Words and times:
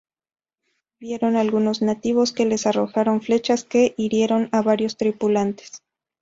Vieron 0.99 1.35
algunos 1.35 1.83
nativos, 1.83 2.31
que 2.31 2.45
les 2.45 2.65
arrojaron 2.65 3.21
flechas, 3.21 3.63
que 3.63 3.93
hirieron 3.99 4.49
a 4.51 4.63
varios 4.63 4.97
tripulantes. 4.97 5.83